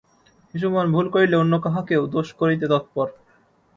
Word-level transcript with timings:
শিশুমন 0.49 0.85
ভুল 0.93 1.05
করিলে 1.13 1.35
অন্য 1.37 1.53
কাহাকেও 1.63 2.01
দোষী 2.13 2.33
করিতে 2.39 2.65
তৎপর। 2.71 3.07